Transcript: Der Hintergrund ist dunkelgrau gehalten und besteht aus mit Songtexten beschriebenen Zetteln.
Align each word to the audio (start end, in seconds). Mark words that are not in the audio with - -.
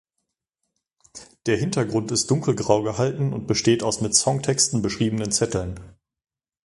Der 1.45 1.57
Hintergrund 1.57 2.11
ist 2.11 2.31
dunkelgrau 2.31 2.81
gehalten 2.81 3.33
und 3.33 3.45
besteht 3.45 3.83
aus 3.83 4.01
mit 4.01 4.15
Songtexten 4.15 4.81
beschriebenen 4.81 5.31
Zetteln. 5.31 5.79